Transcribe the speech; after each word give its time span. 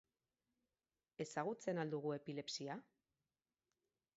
Ezagutzen 1.25 1.81
al 1.83 1.91
dugu 1.93 2.15
epilepsia? 2.17 2.79